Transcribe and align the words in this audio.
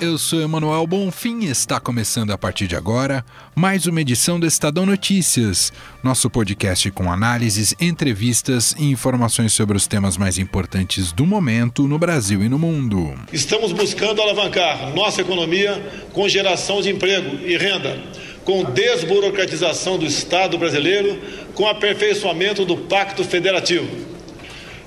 eu 0.00 0.16
sou 0.16 0.40
Emanuel 0.40 0.86
Bonfim 0.86 1.40
e 1.40 1.50
está 1.50 1.78
começando 1.78 2.30
a 2.30 2.38
partir 2.38 2.66
de 2.66 2.74
agora 2.74 3.22
mais 3.54 3.86
uma 3.86 4.00
edição 4.00 4.40
do 4.40 4.46
Estadão 4.46 4.86
Notícias, 4.86 5.70
nosso 6.02 6.30
podcast 6.30 6.90
com 6.90 7.12
análises, 7.12 7.74
entrevistas 7.78 8.74
e 8.78 8.90
informações 8.90 9.52
sobre 9.52 9.76
os 9.76 9.86
temas 9.86 10.16
mais 10.16 10.38
importantes 10.38 11.12
do 11.12 11.26
momento 11.26 11.86
no 11.86 11.98
Brasil 11.98 12.42
e 12.42 12.48
no 12.48 12.58
mundo. 12.58 13.14
Estamos 13.30 13.72
buscando 13.72 14.22
alavancar 14.22 14.94
nossa 14.94 15.20
economia 15.20 16.06
com 16.14 16.26
geração 16.26 16.80
de 16.80 16.88
emprego 16.88 17.36
e 17.46 17.58
renda, 17.58 18.02
com 18.42 18.64
desburocratização 18.64 19.98
do 19.98 20.06
Estado 20.06 20.56
brasileiro, 20.56 21.20
com 21.54 21.68
aperfeiçoamento 21.68 22.64
do 22.64 22.76
Pacto 22.76 23.22
Federativo, 23.22 23.86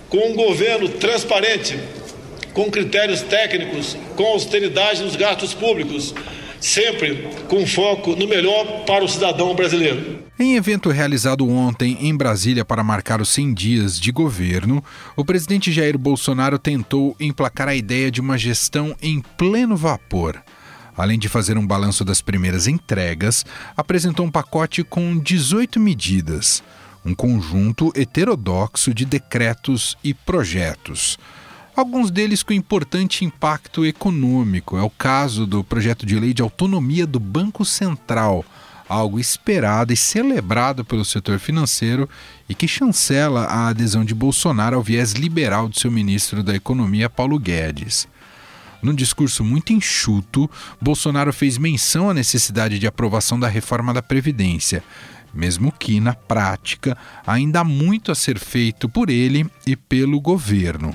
com 0.09 0.31
um 0.31 0.35
governo 0.35 0.89
transparente 0.89 1.77
com 2.53 2.69
critérios 2.69 3.21
técnicos, 3.21 3.97
com 4.15 4.23
austeridade 4.23 5.01
nos 5.01 5.15
gastos 5.15 5.53
públicos, 5.53 6.13
sempre 6.59 7.27
com 7.47 7.65
foco 7.65 8.15
no 8.15 8.27
melhor 8.27 8.85
para 8.85 9.03
o 9.03 9.09
cidadão 9.09 9.53
brasileiro. 9.55 10.23
Em 10.39 10.55
evento 10.55 10.89
realizado 10.89 11.47
ontem 11.47 11.97
em 12.01 12.15
Brasília 12.15 12.63
para 12.63 12.83
marcar 12.83 13.21
os 13.21 13.29
100 13.29 13.53
dias 13.53 13.99
de 13.99 14.11
governo, 14.11 14.83
o 15.15 15.25
presidente 15.25 15.71
Jair 15.71 15.97
Bolsonaro 15.97 16.57
tentou 16.57 17.15
emplacar 17.19 17.67
a 17.67 17.75
ideia 17.75 18.09
de 18.09 18.21
uma 18.21 18.37
gestão 18.37 18.95
em 19.01 19.19
pleno 19.19 19.75
vapor. 19.75 20.41
Além 20.95 21.17
de 21.17 21.27
fazer 21.27 21.57
um 21.57 21.65
balanço 21.65 22.05
das 22.05 22.21
primeiras 22.21 22.67
entregas, 22.67 23.45
apresentou 23.75 24.25
um 24.25 24.31
pacote 24.31 24.83
com 24.83 25.17
18 25.17 25.79
medidas, 25.79 26.63
um 27.03 27.15
conjunto 27.15 27.91
heterodoxo 27.95 28.93
de 28.93 29.03
decretos 29.03 29.97
e 30.03 30.13
projetos 30.13 31.17
alguns 31.75 32.11
deles 32.11 32.43
com 32.43 32.53
importante 32.53 33.25
impacto 33.25 33.85
econômico. 33.85 34.77
É 34.77 34.81
o 34.81 34.89
caso 34.89 35.45
do 35.45 35.63
projeto 35.63 36.05
de 36.05 36.19
lei 36.19 36.33
de 36.33 36.41
autonomia 36.41 37.05
do 37.07 37.19
Banco 37.19 37.65
Central, 37.65 38.45
algo 38.87 39.19
esperado 39.19 39.91
e 39.91 39.97
celebrado 39.97 40.85
pelo 40.85 41.03
setor 41.03 41.39
financeiro 41.39 42.07
e 42.47 42.53
que 42.53 42.67
chancela 42.67 43.45
a 43.45 43.67
adesão 43.69 44.05
de 44.05 44.13
Bolsonaro 44.13 44.75
ao 44.75 44.83
viés 44.83 45.13
liberal 45.13 45.67
de 45.67 45.79
seu 45.79 45.91
ministro 45.91 46.43
da 46.43 46.55
Economia, 46.55 47.09
Paulo 47.09 47.39
Guedes. 47.39 48.07
Num 48.81 48.93
discurso 48.93 49.45
muito 49.45 49.71
enxuto, 49.71 50.51
Bolsonaro 50.79 51.31
fez 51.31 51.57
menção 51.57 52.09
à 52.09 52.13
necessidade 52.13 52.77
de 52.77 52.85
aprovação 52.85 53.39
da 53.39 53.47
reforma 53.47 53.93
da 53.93 54.01
Previdência, 54.01 54.83
mesmo 55.33 55.71
que, 55.71 56.01
na 56.01 56.13
prática, 56.13 56.97
ainda 57.25 57.61
há 57.61 57.63
muito 57.63 58.11
a 58.11 58.15
ser 58.15 58.37
feito 58.37 58.89
por 58.89 59.09
ele 59.09 59.49
e 59.65 59.75
pelo 59.75 60.19
governo. 60.19 60.93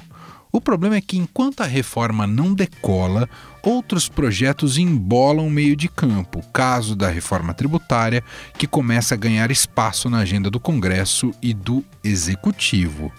O 0.51 0.61
problema 0.61 0.97
é 0.97 1.01
que, 1.01 1.19
enquanto 1.19 1.61
a 1.61 1.67
reforma 1.67 2.27
não 2.27 2.55
decola, 2.55 3.29
outros 3.63 4.09
projetos 4.09 4.79
embolam 4.79 5.47
o 5.47 5.51
meio 5.51 5.77
de 5.77 5.89
campo. 5.89 6.43
Caso 6.53 6.97
da 6.97 7.09
reforma 7.09 7.53
tributária, 7.53 8.25
que 8.57 8.67
começa 8.67 9.15
a 9.15 9.19
ganhar 9.19 9.51
espaço 9.51 10.09
na 10.09 10.19
agenda 10.19 10.51
do 10.51 10.59
Congresso 10.59 11.33
e 11.43 11.53
do 11.53 11.85
Executivo. 12.03 13.13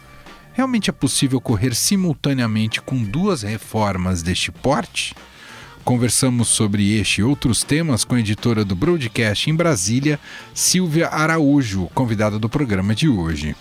Realmente 0.53 0.89
é 0.89 0.93
possível 0.93 1.39
correr 1.39 1.75
simultaneamente 1.75 2.81
com 2.81 3.01
duas 3.03 3.43
reformas 3.43 4.23
deste 4.23 4.51
porte? 4.51 5.15
Conversamos 5.85 6.49
sobre 6.49 6.99
este 6.99 7.21
e 7.21 7.23
outros 7.23 7.63
temas 7.63 8.03
com 8.03 8.15
a 8.15 8.19
editora 8.19 8.65
do 8.65 8.75
Broadcast 8.75 9.49
em 9.49 9.55
Brasília, 9.55 10.19
Silvia 10.53 11.07
Araújo, 11.07 11.89
convidada 11.93 12.37
do 12.37 12.49
programa 12.49 12.93
de 12.93 13.07
hoje. 13.07 13.55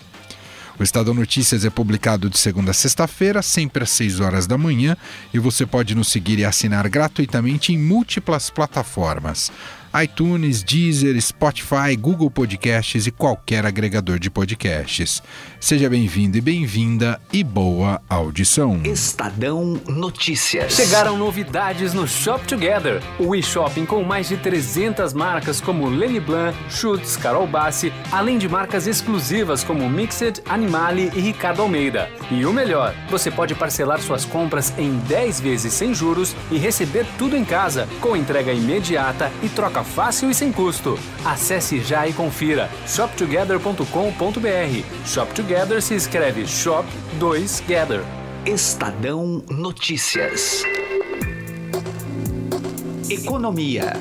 O 0.79 0.83
Estadão 0.83 1.13
Notícias 1.13 1.65
é 1.65 1.69
publicado 1.69 2.29
de 2.29 2.39
segunda 2.39 2.71
a 2.71 2.73
sexta-feira, 2.73 3.41
sempre 3.41 3.83
às 3.83 3.89
6 3.89 4.21
horas 4.21 4.47
da 4.47 4.57
manhã, 4.57 4.95
e 5.33 5.37
você 5.37 5.65
pode 5.65 5.93
nos 5.93 6.07
seguir 6.07 6.39
e 6.39 6.45
assinar 6.45 6.87
gratuitamente 6.87 7.73
em 7.73 7.77
múltiplas 7.77 8.49
plataformas 8.49 9.51
iTunes, 10.03 10.63
Deezer, 10.63 11.19
Spotify, 11.19 11.95
Google 11.99 12.29
Podcasts 12.29 13.07
e 13.07 13.11
qualquer 13.11 13.65
agregador 13.65 14.19
de 14.19 14.29
podcasts. 14.29 15.23
Seja 15.59 15.89
bem-vindo 15.89 16.37
e 16.37 16.41
bem-vinda 16.41 17.19
e 17.33 17.43
boa 17.43 18.01
audição. 18.07 18.79
Estadão 18.83 19.81
Notícias. 19.87 20.73
Chegaram 20.73 21.17
novidades 21.17 21.93
no 21.93 22.07
Shop 22.07 22.45
Together, 22.47 23.01
o 23.19 23.35
e-shopping 23.35 23.85
com 23.85 24.03
mais 24.03 24.27
de 24.29 24.37
300 24.37 25.13
marcas 25.13 25.59
como 25.59 25.89
Lenny 25.89 26.19
Blanc, 26.19 26.57
Schutz, 26.69 27.17
Carol 27.17 27.47
Bassi, 27.47 27.91
além 28.11 28.37
de 28.37 28.47
marcas 28.47 28.85
exclusivas 28.85 29.63
como 29.63 29.89
Mixed, 29.89 30.41
Animale 30.47 31.11
e 31.15 31.19
Ricardo 31.19 31.61
Almeida. 31.61 32.09
E 32.29 32.45
o 32.45 32.53
melhor, 32.53 32.93
você 33.09 33.31
pode 33.31 33.55
parcelar 33.55 33.99
suas 34.01 34.23
compras 34.23 34.71
em 34.77 34.97
10 34.99 35.39
vezes 35.39 35.73
sem 35.73 35.93
juros 35.93 36.35
e 36.51 36.57
receber 36.57 37.05
tudo 37.17 37.35
em 37.35 37.43
casa, 37.43 37.87
com 37.99 38.15
entrega 38.15 38.53
imediata 38.53 39.31
e 39.41 39.49
troca 39.49 39.78
troca 39.79 39.83
fácil 39.83 40.29
e 40.29 40.33
sem 40.33 40.51
custo. 40.51 40.97
Acesse 41.23 41.81
já 41.81 42.07
e 42.07 42.13
confira 42.13 42.69
shoptogether.com.br. 42.87 45.05
Shop 45.05 45.33
Together 45.33 45.81
se 45.81 45.95
escreve 45.95 46.47
Shop 46.47 46.87
2 47.19 47.63
Gather. 47.67 48.01
Estadão 48.45 49.43
Notícias. 49.49 50.63
Economia. 53.09 53.93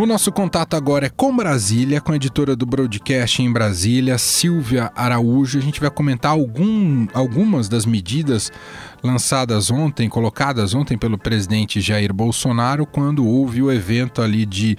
O 0.00 0.06
nosso 0.06 0.30
contato 0.30 0.74
agora 0.74 1.06
é 1.06 1.08
com 1.08 1.34
Brasília, 1.34 2.00
com 2.00 2.12
a 2.12 2.14
editora 2.14 2.54
do 2.54 2.64
Broadcast 2.64 3.42
em 3.42 3.52
Brasília, 3.52 4.16
Silvia 4.16 4.92
Araújo. 4.94 5.58
A 5.58 5.60
gente 5.60 5.80
vai 5.80 5.90
comentar 5.90 6.30
algum, 6.30 7.08
algumas 7.12 7.68
das 7.68 7.84
medidas 7.84 8.52
lançadas 9.02 9.70
ontem, 9.70 10.08
colocadas 10.08 10.74
ontem 10.74 10.96
pelo 10.96 11.18
presidente 11.18 11.80
Jair 11.80 12.12
Bolsonaro, 12.12 12.86
quando 12.86 13.26
houve 13.26 13.62
o 13.62 13.70
evento 13.70 14.22
ali 14.22 14.44
de 14.44 14.76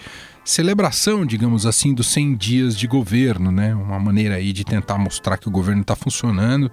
celebração, 0.50 1.26
digamos 1.26 1.66
assim, 1.66 1.94
dos 1.94 2.08
100 2.08 2.36
dias 2.36 2.78
de 2.78 2.88
governo, 2.88 3.52
né? 3.52 3.74
Uma 3.76 4.00
maneira 4.00 4.36
aí 4.36 4.52
de 4.52 4.64
tentar 4.64 4.98
mostrar 4.98 5.38
que 5.38 5.48
o 5.48 5.52
governo 5.52 5.82
está 5.82 5.96
funcionando 5.96 6.72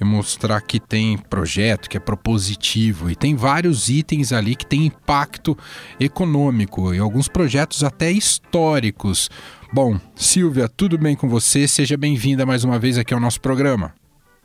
e 0.00 0.04
mostrar 0.04 0.60
que 0.60 0.80
tem 0.80 1.16
projeto, 1.16 1.88
que 1.88 1.96
é 1.96 2.00
propositivo 2.00 3.08
e 3.08 3.14
tem 3.14 3.36
vários 3.36 3.88
itens 3.88 4.32
ali 4.32 4.56
que 4.56 4.66
tem 4.66 4.86
impacto 4.86 5.56
econômico 6.00 6.92
e 6.92 6.98
alguns 6.98 7.28
projetos 7.28 7.84
até 7.84 8.10
históricos. 8.10 9.30
Bom, 9.72 9.98
Silvia, 10.16 10.68
tudo 10.68 10.98
bem 10.98 11.14
com 11.14 11.28
você? 11.28 11.68
Seja 11.68 11.96
bem-vinda 11.96 12.44
mais 12.44 12.64
uma 12.64 12.78
vez 12.78 12.98
aqui 12.98 13.14
ao 13.14 13.20
nosso 13.20 13.40
programa. 13.40 14.01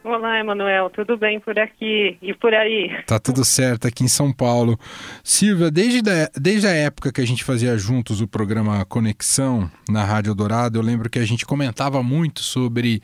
Olá, 0.09 0.39
Emanuel, 0.39 0.89
tudo 0.89 1.17
bem 1.17 1.37
por 1.37 1.59
aqui 1.59 2.17
e 2.21 2.33
por 2.33 2.53
aí? 2.53 3.03
Tá 3.05 3.19
tudo 3.19 3.43
certo 3.43 3.89
aqui 3.89 4.05
em 4.05 4.07
São 4.07 4.31
Paulo. 4.31 4.79
Silvia, 5.21 5.69
desde 5.69 6.09
a, 6.09 6.31
desde 6.33 6.65
a 6.65 6.71
época 6.71 7.11
que 7.11 7.19
a 7.19 7.27
gente 7.27 7.43
fazia 7.43 7.77
juntos 7.77 8.21
o 8.21 8.27
programa 8.27 8.85
Conexão 8.85 9.69
na 9.89 10.05
Rádio 10.05 10.33
Dourado, 10.33 10.79
eu 10.79 10.81
lembro 10.81 11.09
que 11.09 11.19
a 11.19 11.25
gente 11.25 11.45
comentava 11.45 12.01
muito 12.01 12.39
sobre 12.39 13.01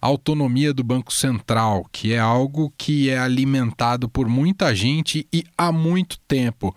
a 0.00 0.06
autonomia 0.06 0.72
do 0.72 0.84
Banco 0.84 1.12
Central, 1.12 1.86
que 1.90 2.14
é 2.14 2.20
algo 2.20 2.72
que 2.78 3.10
é 3.10 3.18
alimentado 3.18 4.08
por 4.08 4.28
muita 4.28 4.72
gente 4.76 5.26
e 5.32 5.42
há 5.58 5.72
muito 5.72 6.20
tempo. 6.20 6.68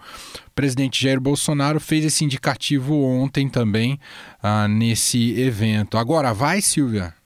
O 0.47 0.51
presidente 0.55 1.03
Jair 1.03 1.21
Bolsonaro 1.21 1.79
fez 1.79 2.03
esse 2.03 2.25
indicativo 2.25 2.99
ontem 3.03 3.47
também 3.47 3.99
ah, 4.41 4.67
nesse 4.67 5.39
evento. 5.39 5.99
Agora 5.99 6.33
vai, 6.33 6.61
Silvia? 6.61 7.16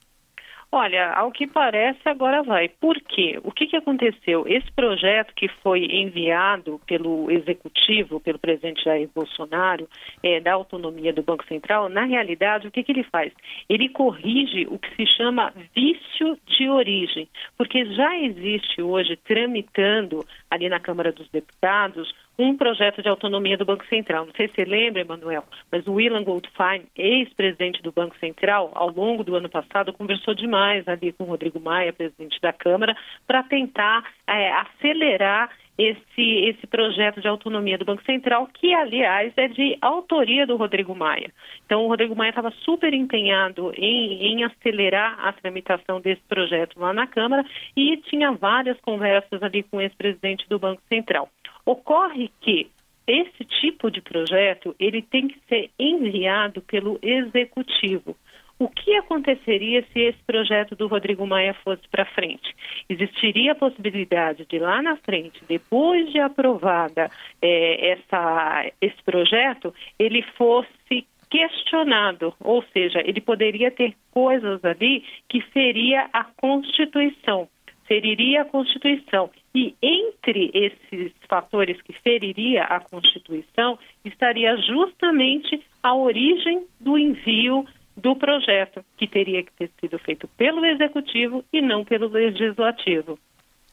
Olha, 0.74 1.12
ao 1.12 1.30
que 1.30 1.46
parece 1.46 2.00
agora 2.06 2.42
vai. 2.42 2.66
Por 2.66 2.98
quê? 2.98 3.38
O 3.44 3.52
que, 3.52 3.66
que 3.66 3.76
aconteceu? 3.76 4.48
Esse 4.48 4.72
projeto 4.72 5.34
que 5.34 5.46
foi 5.46 5.84
enviado 5.84 6.80
pelo 6.86 7.30
executivo, 7.30 8.18
pelo 8.18 8.38
presidente 8.38 8.82
Jair 8.82 9.06
Bolsonaro, 9.14 9.86
é, 10.22 10.40
da 10.40 10.54
autonomia 10.54 11.12
do 11.12 11.22
Banco 11.22 11.44
Central, 11.44 11.90
na 11.90 12.04
realidade, 12.06 12.66
o 12.66 12.70
que, 12.70 12.82
que 12.82 12.90
ele 12.90 13.02
faz? 13.02 13.34
Ele 13.68 13.90
corrige 13.90 14.66
o 14.70 14.78
que 14.78 14.96
se 14.96 15.06
chama 15.14 15.52
vício 15.74 16.38
de 16.46 16.66
origem, 16.70 17.28
porque 17.58 17.84
já 17.94 18.16
existe 18.16 18.80
hoje 18.80 19.14
tramitando 19.16 20.24
ali 20.50 20.70
na 20.70 20.80
Câmara 20.80 21.12
dos 21.12 21.28
Deputados 21.28 22.14
um 22.38 22.56
projeto 22.56 23.02
de 23.02 23.08
autonomia 23.08 23.56
do 23.56 23.64
Banco 23.64 23.86
Central. 23.86 24.26
Não 24.26 24.32
sei 24.34 24.48
se 24.48 24.54
você 24.54 24.64
lembra, 24.64 25.02
Emanuel, 25.02 25.44
mas 25.70 25.86
o 25.86 25.94
William 25.94 26.24
Goldfein, 26.24 26.84
ex-presidente 26.96 27.82
do 27.82 27.92
Banco 27.92 28.16
Central, 28.18 28.70
ao 28.74 28.90
longo 28.90 29.22
do 29.22 29.36
ano 29.36 29.48
passado, 29.48 29.92
conversou 29.92 30.34
demais 30.34 30.86
ali 30.88 31.12
com 31.12 31.24
o 31.24 31.28
Rodrigo 31.28 31.60
Maia, 31.60 31.92
presidente 31.92 32.40
da 32.40 32.52
Câmara, 32.52 32.96
para 33.26 33.42
tentar 33.42 34.04
é, 34.26 34.50
acelerar 34.52 35.50
esse, 35.78 36.20
esse 36.20 36.66
projeto 36.66 37.20
de 37.20 37.28
autonomia 37.28 37.78
do 37.78 37.84
Banco 37.84 38.04
Central, 38.04 38.48
que, 38.52 38.74
aliás, 38.74 39.32
é 39.36 39.48
de 39.48 39.76
autoria 39.80 40.46
do 40.46 40.56
Rodrigo 40.56 40.94
Maia. 40.94 41.32
Então, 41.64 41.84
o 41.84 41.88
Rodrigo 41.88 42.14
Maia 42.14 42.30
estava 42.30 42.50
super 42.62 42.92
empenhado 42.92 43.72
em, 43.76 44.22
em 44.26 44.44
acelerar 44.44 45.18
a 45.18 45.32
tramitação 45.32 46.00
desse 46.00 46.22
projeto 46.28 46.78
lá 46.78 46.92
na 46.92 47.06
Câmara 47.06 47.44
e 47.76 47.96
tinha 48.08 48.32
várias 48.32 48.78
conversas 48.80 49.42
ali 49.42 49.62
com 49.62 49.78
o 49.78 49.80
ex-presidente 49.80 50.46
do 50.48 50.58
Banco 50.58 50.82
Central. 50.88 51.28
Ocorre 51.64 52.30
que 52.40 52.70
esse 53.06 53.44
tipo 53.60 53.90
de 53.90 54.00
projeto 54.00 54.74
ele 54.78 55.02
tem 55.02 55.28
que 55.28 55.38
ser 55.48 55.70
enviado 55.78 56.62
pelo 56.62 56.98
executivo. 57.02 58.16
O 58.58 58.68
que 58.68 58.94
aconteceria 58.94 59.84
se 59.92 59.98
esse 59.98 60.22
projeto 60.24 60.76
do 60.76 60.86
Rodrigo 60.86 61.26
Maia 61.26 61.52
fosse 61.52 61.82
para 61.88 62.04
frente? 62.04 62.54
Existiria 62.88 63.52
a 63.52 63.56
possibilidade 63.56 64.46
de 64.46 64.58
lá 64.60 64.80
na 64.80 64.96
frente, 64.98 65.42
depois 65.48 66.12
de 66.12 66.20
aprovada 66.20 67.10
é, 67.40 67.90
essa, 67.90 68.70
esse 68.80 69.02
projeto, 69.02 69.74
ele 69.98 70.22
fosse 70.36 71.06
questionado, 71.28 72.34
ou 72.38 72.62
seja, 72.72 73.00
ele 73.04 73.20
poderia 73.20 73.70
ter 73.70 73.96
coisas 74.12 74.64
ali 74.64 75.02
que 75.28 75.40
feria 75.40 76.08
a 76.12 76.24
Constituição, 76.24 77.48
feriria 77.92 78.40
a 78.40 78.44
Constituição. 78.46 79.28
E 79.54 79.74
entre 79.82 80.50
esses 80.54 81.12
fatores 81.28 81.76
que 81.82 81.92
feriria 82.02 82.64
a 82.64 82.80
Constituição 82.80 83.78
estaria 84.02 84.56
justamente 84.56 85.62
a 85.82 85.94
origem 85.94 86.64
do 86.80 86.96
envio 86.96 87.66
do 87.94 88.16
projeto, 88.16 88.82
que 88.96 89.06
teria 89.06 89.42
que 89.42 89.52
ter 89.52 89.70
sido 89.78 89.98
feito 89.98 90.26
pelo 90.38 90.64
Executivo 90.64 91.44
e 91.52 91.60
não 91.60 91.84
pelo 91.84 92.08
Legislativo. 92.08 93.18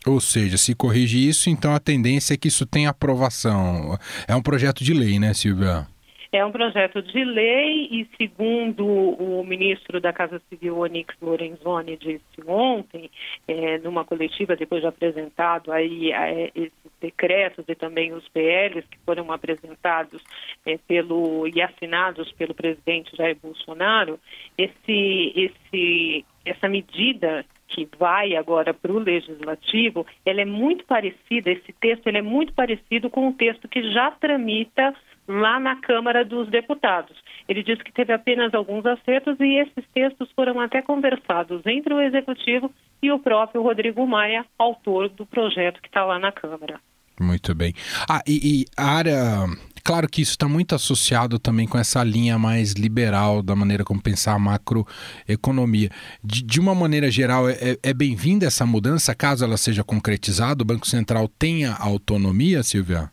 Ou 0.06 0.20
seja, 0.20 0.58
se 0.58 0.76
corrige 0.76 1.30
isso, 1.30 1.50
então 1.50 1.74
a 1.74 1.80
tendência 1.80 2.34
é 2.34 2.38
que 2.38 2.50
isso 2.50 2.66
tenha 2.66 2.90
aprovação. 2.90 3.98
É 4.28 4.36
um 4.36 4.42
projeto 4.42 4.84
de 4.84 4.94
lei, 4.94 5.18
né, 5.18 5.34
Silvia? 5.34 5.88
É 6.32 6.46
um 6.46 6.52
projeto 6.52 7.02
de 7.02 7.24
lei 7.24 7.88
e, 7.90 8.08
segundo 8.16 8.86
o 8.86 9.44
ministro 9.44 10.00
da 10.00 10.14
Casa 10.14 10.40
Civil, 10.48 10.78
Onix 10.78 11.16
Lorenzoni, 11.20 11.98
disse 11.98 12.24
ontem, 12.46 13.10
é, 13.48 13.80
numa 13.80 14.06
coletiva, 14.06 14.56
depois 14.56 14.82
de 14.82 14.88
apresentado 14.88 15.72
aí 15.72 16.12
é, 16.12 16.52
esses 16.54 16.92
decretos 17.02 17.66
e 17.68 17.74
também 17.74 18.14
os 18.14 18.28
PLs 18.30 18.86
que 18.88 19.00
foram 19.00 19.32
apresentados 19.32 20.22
é, 20.68 20.78
pelo 20.78 21.48
e 21.48 21.60
assinados 21.64 22.32
pelo 22.34 22.54
presidente 22.54 23.16
Jair 23.18 23.38
Bolsonaro, 23.42 24.20
esse, 24.56 25.34
esse, 25.36 26.26
essa 26.46 26.70
medida 26.70 27.44
que 27.70 27.88
vai 27.98 28.36
agora 28.36 28.74
para 28.74 28.92
o 28.92 29.00
legislativo, 29.00 30.06
ela 30.26 30.42
é 30.42 30.46
muito 30.46 30.86
parecida, 30.86 31.52
esse 31.52 31.72
texto 31.74 32.08
ele 32.08 32.18
é 32.18 32.22
muito 32.22 32.52
parecido 32.54 33.10
com 33.10 33.30
o 33.30 33.34
texto 33.34 33.68
que 33.68 33.92
já 33.92 34.12
tramita 34.12 34.94
lá 35.30 35.60
na 35.60 35.76
Câmara 35.80 36.26
dos 36.26 36.50
Deputados. 36.50 37.16
Ele 37.48 37.62
disse 37.64 37.84
que 37.84 37.94
teve 37.94 38.12
apenas 38.12 38.54
alguns 38.54 38.84
acertos 38.86 39.40
e 39.40 39.60
esses 39.60 39.86
textos 39.94 40.28
foram 40.36 40.60
até 40.60 40.82
conversados 40.82 41.62
entre 41.68 41.94
o 41.94 42.02
Executivo 42.02 42.72
e 43.02 43.12
o 43.12 43.20
próprio 43.20 43.62
Rodrigo 43.62 44.06
Maia, 44.08 44.44
autor 44.58 45.08
do 45.10 45.26
projeto 45.26 45.82
que 45.82 45.88
está 45.88 46.04
lá 46.04 46.18
na 46.18 46.32
Câmara. 46.32 46.80
Muito 47.20 47.54
bem. 47.54 47.74
Ah, 48.10 48.22
e, 48.26 48.62
e 48.62 48.66
a 48.78 48.86
área. 48.86 49.46
Claro 49.84 50.08
que 50.08 50.22
isso 50.22 50.32
está 50.32 50.48
muito 50.48 50.74
associado 50.74 51.38
também 51.38 51.68
com 51.68 51.78
essa 51.78 52.04
linha 52.04 52.38
mais 52.38 52.74
liberal 52.74 53.42
da 53.42 53.56
maneira 53.56 53.84
como 53.84 54.02
pensar 54.02 54.34
a 54.34 54.40
macroeconomia. 54.40 55.90
De, 56.24 56.44
de 56.44 56.60
uma 56.60 56.74
maneira 56.74 57.10
geral, 57.12 57.50
é, 57.50 57.78
é 57.82 57.94
bem-vinda 57.94 58.46
essa 58.46 58.66
mudança, 58.66 59.16
caso 59.16 59.44
ela 59.44 59.58
seja 59.58 59.84
concretizada? 59.84 60.64
O 60.64 60.66
Banco 60.66 60.88
Central 60.88 61.28
tenha 61.28 61.74
autonomia, 61.74 62.64
Silvia? 62.64 63.12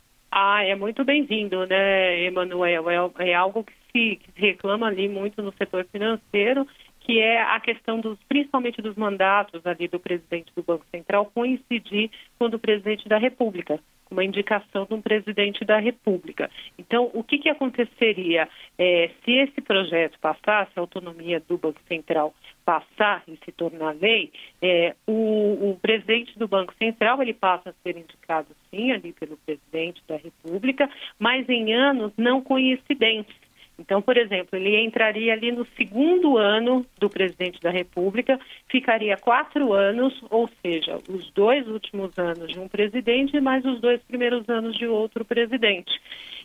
Ah, 0.58 0.64
é 0.64 0.74
muito 0.74 1.04
bem-vindo, 1.04 1.66
né, 1.66 2.18
Emanuel? 2.24 2.88
É, 2.88 3.28
é 3.28 3.34
algo 3.34 3.62
que 3.62 3.74
se, 3.92 4.16
que 4.16 4.32
se 4.32 4.40
reclama 4.40 4.86
ali 4.86 5.06
muito 5.06 5.42
no 5.42 5.52
setor 5.52 5.84
financeiro, 5.92 6.66
que 7.00 7.18
é 7.18 7.42
a 7.42 7.60
questão 7.60 8.00
dos, 8.00 8.18
principalmente 8.26 8.80
dos 8.80 8.96
mandatos 8.96 9.66
ali 9.66 9.86
do 9.86 10.00
presidente 10.00 10.50
do 10.56 10.62
Banco 10.62 10.86
Central 10.90 11.26
coincidir 11.26 12.10
com 12.38 12.46
o 12.46 12.48
do 12.48 12.58
presidente 12.58 13.06
da 13.06 13.18
República 13.18 13.78
uma 14.10 14.24
indicação 14.24 14.84
de 14.84 14.94
um 14.94 15.00
presidente 15.00 15.64
da 15.64 15.78
República. 15.78 16.50
Então, 16.78 17.10
o 17.12 17.22
que, 17.22 17.38
que 17.38 17.48
aconteceria 17.48 18.48
é, 18.78 19.10
se 19.24 19.32
esse 19.32 19.60
projeto 19.60 20.18
passasse, 20.20 20.72
a 20.76 20.80
autonomia 20.80 21.40
do 21.40 21.58
Banco 21.58 21.80
Central 21.88 22.34
passar 22.64 23.22
e 23.28 23.38
se 23.44 23.52
tornar 23.52 23.94
lei, 23.94 24.32
é, 24.60 24.94
o, 25.06 25.70
o, 25.70 25.78
presidente 25.80 26.36
do 26.36 26.48
Banco 26.48 26.74
Central 26.74 27.22
ele 27.22 27.32
passa 27.32 27.70
a 27.70 27.74
ser 27.82 27.96
indicado 27.96 28.48
sim 28.70 28.90
ali 28.90 29.12
pelo 29.12 29.36
presidente 29.36 30.02
da 30.08 30.16
República, 30.16 30.90
mas 31.18 31.48
em 31.48 31.72
anos 31.72 32.12
não 32.16 32.42
coincidentes. 32.42 33.45
Então, 33.78 34.00
por 34.00 34.16
exemplo, 34.16 34.58
ele 34.58 34.82
entraria 34.82 35.34
ali 35.34 35.52
no 35.52 35.66
segundo 35.76 36.38
ano 36.38 36.84
do 36.98 37.10
presidente 37.10 37.60
da 37.60 37.70
República, 37.70 38.40
ficaria 38.68 39.16
quatro 39.16 39.72
anos, 39.72 40.18
ou 40.30 40.48
seja, 40.62 40.98
os 41.08 41.30
dois 41.32 41.68
últimos 41.68 42.18
anos 42.18 42.52
de 42.52 42.58
um 42.58 42.68
presidente 42.68 43.38
mais 43.40 43.64
os 43.64 43.80
dois 43.80 44.00
primeiros 44.02 44.48
anos 44.48 44.76
de 44.76 44.86
outro 44.86 45.24
presidente. 45.24 45.92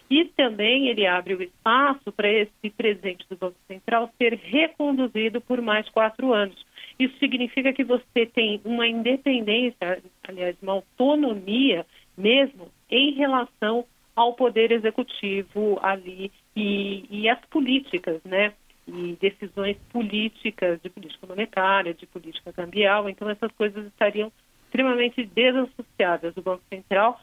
E 0.10 0.26
também 0.26 0.90
ele 0.90 1.08
abre 1.08 1.36
o 1.36 1.42
espaço 1.42 2.12
para 2.12 2.30
esse 2.30 2.70
presidente 2.76 3.26
do 3.30 3.38
Banco 3.38 3.56
Central 3.66 4.12
ser 4.18 4.34
reconduzido 4.34 5.40
por 5.40 5.62
mais 5.62 5.88
quatro 5.88 6.34
anos. 6.34 6.66
Isso 7.00 7.18
significa 7.18 7.72
que 7.72 7.86
você 7.86 8.26
tem 8.26 8.60
uma 8.66 8.86
independência, 8.86 10.04
aliás, 10.28 10.58
uma 10.62 10.74
autonomia 10.74 11.86
mesmo 12.18 12.68
em 12.90 13.14
relação 13.14 13.86
ao 14.16 14.34
poder 14.34 14.72
executivo 14.72 15.80
ali 15.82 16.32
e, 16.56 17.06
e 17.10 17.30
as 17.30 17.40
políticas, 17.46 18.22
né? 18.24 18.54
E 18.88 19.18
decisões 19.22 19.78
políticas, 19.92 20.82
de 20.82 20.90
política 20.90 21.28
monetária, 21.28 21.94
de 21.94 22.06
política 22.08 22.52
cambial. 22.52 23.08
Então, 23.08 23.30
essas 23.30 23.52
coisas 23.54 23.86
estariam 23.86 24.32
extremamente 24.66 25.24
desassociadas. 25.24 26.36
O 26.36 26.42
Banco 26.42 26.64
Central 26.70 27.20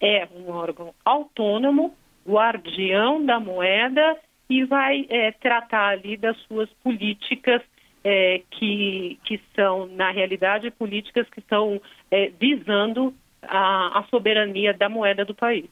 é 0.00 0.28
um 0.34 0.50
órgão 0.50 0.94
autônomo, 1.04 1.94
guardião 2.26 3.24
da 3.24 3.40
moeda 3.40 4.18
e 4.48 4.64
vai 4.64 5.06
é, 5.08 5.32
tratar 5.32 5.88
ali 5.88 6.16
das 6.16 6.36
suas 6.42 6.68
políticas 6.82 7.62
é, 8.02 8.42
que, 8.50 9.18
que 9.24 9.40
são, 9.54 9.86
na 9.86 10.10
realidade, 10.10 10.70
políticas 10.70 11.28
que 11.30 11.40
estão 11.40 11.80
é, 12.10 12.30
visando 12.38 13.14
a, 13.42 14.00
a 14.00 14.02
soberania 14.04 14.74
da 14.74 14.88
moeda 14.88 15.24
do 15.24 15.34
país. 15.34 15.68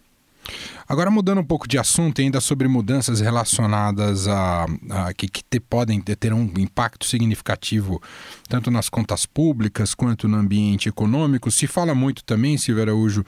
Agora, 0.88 1.10
mudando 1.10 1.40
um 1.40 1.44
pouco 1.44 1.68
de 1.68 1.78
assunto, 1.78 2.20
ainda 2.20 2.40
sobre 2.40 2.66
mudanças 2.66 3.20
relacionadas 3.20 4.26
a, 4.26 4.66
a 4.90 5.12
que, 5.12 5.28
que 5.28 5.42
te, 5.42 5.60
podem 5.60 6.00
ter 6.00 6.32
um 6.32 6.50
impacto 6.56 7.04
significativo 7.04 8.00
tanto 8.48 8.70
nas 8.70 8.88
contas 8.88 9.26
públicas 9.26 9.94
quanto 9.94 10.26
no 10.26 10.38
ambiente 10.38 10.88
econômico, 10.88 11.50
se 11.50 11.66
fala 11.66 11.94
muito 11.94 12.24
também, 12.24 12.56
Silvio 12.56 12.82
Araújo, 12.82 13.24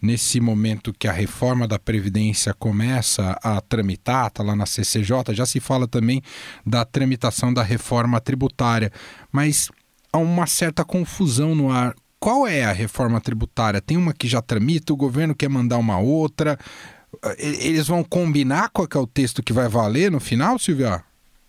nesse 0.00 0.40
momento 0.40 0.92
que 0.92 1.06
a 1.06 1.12
reforma 1.12 1.68
da 1.68 1.78
Previdência 1.78 2.54
começa 2.54 3.38
a 3.42 3.60
tramitar, 3.60 4.28
está 4.28 4.42
lá 4.42 4.56
na 4.56 4.66
CCJ, 4.66 5.34
já 5.34 5.46
se 5.46 5.60
fala 5.60 5.86
também 5.86 6.22
da 6.66 6.84
tramitação 6.84 7.52
da 7.52 7.62
reforma 7.62 8.20
tributária, 8.20 8.90
mas 9.30 9.70
há 10.12 10.18
uma 10.18 10.46
certa 10.46 10.84
confusão 10.84 11.54
no 11.54 11.70
ar. 11.70 11.94
Qual 12.22 12.46
é 12.46 12.62
a 12.62 12.70
reforma 12.70 13.20
tributária? 13.20 13.80
Tem 13.80 13.96
uma 13.96 14.14
que 14.14 14.28
já 14.28 14.40
tramita, 14.40 14.92
o 14.92 14.96
governo 14.96 15.34
quer 15.34 15.48
mandar 15.48 15.76
uma 15.78 15.98
outra. 15.98 16.56
Eles 17.36 17.88
vão 17.88 18.04
combinar 18.04 18.70
qual 18.70 18.86
é 18.94 18.98
o 18.98 19.08
texto 19.08 19.42
que 19.42 19.52
vai 19.52 19.68
valer 19.68 20.08
no 20.08 20.20
final, 20.20 20.56
Silvia? 20.56 21.02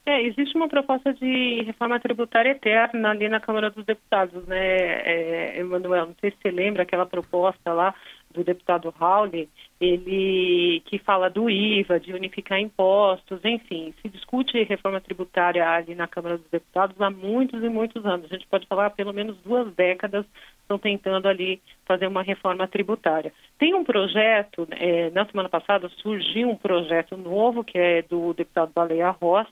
É, 0.03 0.23
existe 0.23 0.57
uma 0.57 0.67
proposta 0.67 1.13
de 1.13 1.61
reforma 1.61 1.99
tributária 1.99 2.49
eterna 2.49 3.11
ali 3.11 3.29
na 3.29 3.39
Câmara 3.39 3.69
dos 3.69 3.85
Deputados, 3.85 4.47
né, 4.47 4.57
é, 4.57 5.59
Emanuel? 5.59 6.07
Não 6.07 6.15
sei 6.19 6.31
se 6.31 6.37
você 6.41 6.49
lembra 6.49 6.81
aquela 6.81 7.05
proposta 7.05 7.71
lá 7.71 7.93
do 8.33 8.43
deputado 8.43 8.93
Howley, 8.99 9.47
ele 9.79 10.81
que 10.85 10.97
fala 10.97 11.29
do 11.29 11.49
IVA, 11.49 11.99
de 11.99 12.13
unificar 12.13 12.59
impostos, 12.59 13.39
enfim, 13.43 13.93
se 14.01 14.09
discute 14.09 14.63
reforma 14.63 14.99
tributária 15.01 15.69
ali 15.69 15.95
na 15.95 16.07
Câmara 16.07 16.37
dos 16.37 16.49
Deputados 16.49 16.99
há 16.99 17.09
muitos 17.09 17.63
e 17.63 17.69
muitos 17.69 18.05
anos. 18.05 18.25
A 18.31 18.35
gente 18.35 18.47
pode 18.47 18.67
falar 18.67 18.89
pelo 18.91 19.13
menos 19.13 19.37
duas 19.45 19.73
décadas 19.73 20.25
estão 20.63 20.79
tentando 20.79 21.27
ali 21.27 21.61
fazer 21.85 22.07
uma 22.07 22.23
reforma 22.23 22.67
tributária. 22.67 23.31
Tem 23.59 23.73
um 23.73 23.83
projeto, 23.83 24.67
é, 24.71 25.09
na 25.11 25.25
semana 25.25 25.49
passada 25.49 25.89
surgiu 25.97 26.49
um 26.49 26.55
projeto 26.55 27.15
novo 27.17 27.63
que 27.63 27.77
é 27.77 28.01
do 28.01 28.33
deputado 28.33 28.71
Baleia 28.73 29.09
Rossi, 29.11 29.51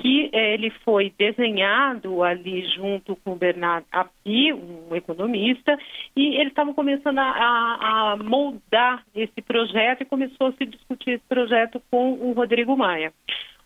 que 0.00 0.30
eh, 0.32 0.54
ele 0.54 0.70
foi 0.82 1.12
desenhado 1.18 2.22
ali 2.22 2.64
junto 2.74 3.14
com 3.16 3.32
o 3.32 3.36
Bernard 3.36 3.86
Api, 3.92 4.52
um 4.52 4.96
economista, 4.96 5.78
e 6.16 6.36
eles 6.36 6.48
estavam 6.48 6.72
começando 6.72 7.18
a, 7.18 8.12
a, 8.12 8.16
moldar 8.16 9.04
esse 9.14 9.42
projeto 9.42 10.00
e 10.00 10.06
começou 10.06 10.48
a 10.48 10.52
se 10.52 10.64
discutir 10.64 11.12
esse 11.12 11.24
projeto 11.28 11.82
com 11.90 12.12
o 12.14 12.32
Rodrigo 12.32 12.76
Maia. 12.76 13.12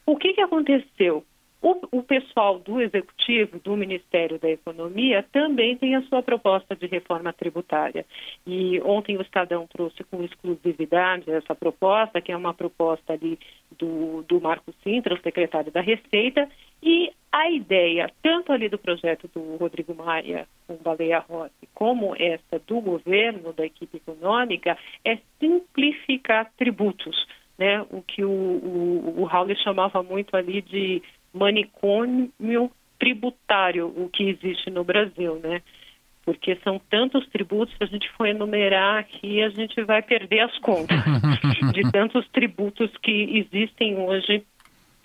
O 0.04 0.16
que, 0.16 0.34
que 0.34 0.40
aconteceu? 0.40 1.24
O, 1.64 1.98
o, 1.98 2.02
pessoal 2.02 2.58
do 2.58 2.78
Executivo, 2.78 3.58
do 3.58 3.74
Ministério 3.74 4.38
da 4.38 4.50
Economia, 4.50 5.24
também 5.32 5.74
tem 5.78 5.96
a 5.96 6.02
sua 6.02 6.22
proposta 6.22 6.76
de 6.76 6.86
reforma 6.86 7.32
tributária. 7.32 8.04
E 8.46 8.78
ontem 8.82 9.16
o 9.16 9.22
Estadão 9.22 9.66
trouxe 9.66 10.04
com 10.04 10.22
exclusividade 10.22 11.30
essa 11.30 11.54
proposta, 11.54 12.20
que 12.20 12.30
é 12.30 12.36
uma 12.36 12.52
proposta 12.52 13.14
ali 13.14 13.38
do, 13.78 14.22
do 14.28 14.42
Marco 14.42 14.74
Sintra, 14.82 15.14
o 15.14 15.22
secretário 15.22 15.72
da 15.72 15.80
Receita, 15.80 16.46
e 16.82 17.10
a 17.32 17.50
ideia, 17.50 18.12
tanto 18.22 18.52
ali 18.52 18.68
do 18.68 18.76
projeto 18.76 19.26
do 19.34 19.56
Rodrigo 19.56 19.94
Maia 19.94 20.46
com 20.66 20.76
Baleia 20.76 21.20
Rossi, 21.20 21.66
como 21.72 22.14
essa 22.18 22.58
do 22.66 22.78
governo, 22.78 23.54
da 23.54 23.64
equipe 23.64 23.96
econômica, 23.96 24.76
é 25.02 25.16
simplificar 25.40 26.52
tributos. 26.58 27.26
Né, 27.56 27.80
o 27.92 28.02
que 28.02 28.24
o, 28.24 28.28
o, 28.28 29.20
o 29.20 29.24
Raul 29.26 29.54
chamava 29.54 30.02
muito 30.02 30.36
ali 30.36 30.60
de 30.60 31.00
manicômio 31.34 32.70
tributário 32.98 33.86
o 33.88 34.08
que 34.08 34.28
existe 34.30 34.70
no 34.70 34.84
Brasil, 34.84 35.36
né? 35.42 35.60
Porque 36.24 36.56
são 36.64 36.80
tantos 36.88 37.26
tributos 37.28 37.76
que 37.76 37.84
a 37.84 37.86
gente 37.86 38.10
for 38.12 38.26
enumerar 38.26 38.98
aqui, 38.98 39.42
a 39.42 39.50
gente 39.50 39.82
vai 39.82 40.00
perder 40.00 40.40
as 40.40 40.58
contas 40.58 40.96
de 41.74 41.90
tantos 41.90 42.26
tributos 42.28 42.90
que 43.02 43.38
existem 43.38 43.98
hoje 43.98 44.42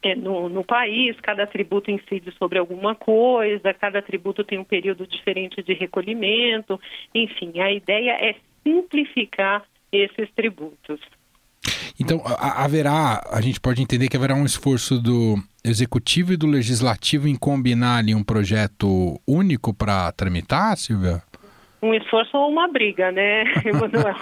é, 0.01 0.15
no, 0.15 0.47
no, 0.47 0.63
país, 0.63 1.19
cada 1.19 1.45
tributo 1.45 1.91
incide 1.91 2.31
sobre 2.37 2.57
alguma 2.57 2.95
coisa, 2.95 3.73
cada 3.73 4.01
tributo 4.01 4.45
tem 4.45 4.57
um 4.57 4.63
período 4.63 5.05
diferente 5.05 5.61
de 5.61 5.73
recolhimento, 5.73 6.79
enfim, 7.13 7.59
a 7.59 7.69
ideia 7.69 8.11
é 8.11 8.35
simplificar 8.63 9.65
esses 9.91 10.31
tributos. 10.31 11.01
Então, 11.99 12.21
haverá, 12.25 13.21
a 13.29 13.41
gente 13.41 13.59
pode 13.59 13.81
entender 13.81 14.07
que 14.07 14.15
haverá 14.15 14.33
um 14.33 14.45
esforço 14.45 15.01
do 15.01 15.35
executivo 15.63 16.31
e 16.31 16.37
do 16.37 16.47
legislativo 16.47 17.27
em 17.27 17.35
combinar 17.35 17.97
ali 17.97 18.15
um 18.15 18.23
projeto 18.23 19.19
único 19.27 19.73
para 19.73 20.11
tramitar, 20.13 20.77
Silvia? 20.77 21.21
Um 21.81 21.93
esforço 21.93 22.37
ou 22.37 22.49
uma 22.49 22.67
briga, 22.67 23.11
né, 23.11 23.43
Emanuel? 23.65 24.15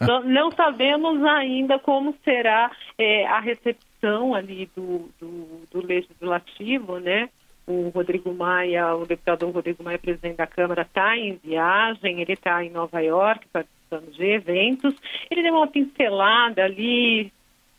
não, 0.00 0.24
não, 0.24 0.52
sabemos 0.52 1.22
ainda 1.24 1.78
como 1.78 2.14
será 2.24 2.70
é, 2.98 3.26
a 3.26 3.40
recepção 3.40 4.34
ali 4.34 4.70
do, 4.74 5.08
do, 5.20 5.62
do 5.70 5.86
legislativo, 5.86 6.98
né? 6.98 7.28
o 7.66 7.90
Rodrigo 7.90 8.34
Maia, 8.34 8.94
o 8.94 9.06
deputado 9.06 9.48
Rodrigo 9.50 9.82
Maia, 9.84 9.98
presidente 9.98 10.36
da 10.36 10.46
Câmara, 10.46 10.82
está 10.82 11.16
em 11.16 11.38
viagem, 11.42 12.20
ele 12.20 12.32
está 12.32 12.64
em 12.64 12.70
Nova 12.70 13.00
York 13.00 13.46
participando 13.52 13.81
de 14.00 14.24
eventos. 14.24 14.94
Ele 15.30 15.42
deu 15.42 15.54
uma 15.54 15.66
pincelada 15.66 16.64
ali, 16.64 17.32